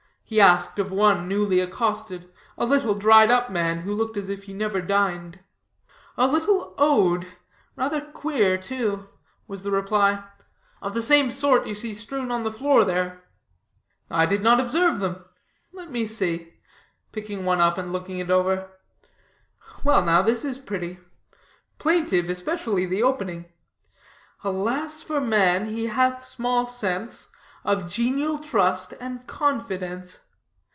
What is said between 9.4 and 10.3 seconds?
was the reply,